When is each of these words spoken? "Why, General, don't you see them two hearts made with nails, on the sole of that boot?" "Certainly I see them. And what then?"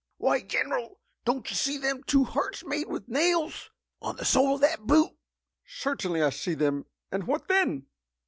"Why, 0.17 0.41
General, 0.41 0.99
don't 1.25 1.47
you 1.51 1.55
see 1.55 1.77
them 1.77 2.01
two 2.01 2.23
hearts 2.23 2.65
made 2.65 2.87
with 2.87 3.07
nails, 3.07 3.69
on 4.01 4.15
the 4.15 4.25
sole 4.25 4.55
of 4.55 4.61
that 4.61 4.87
boot?" 4.87 5.11
"Certainly 5.67 6.23
I 6.23 6.31
see 6.31 6.55
them. 6.55 6.87
And 7.11 7.27
what 7.27 7.47
then?" 7.47 7.85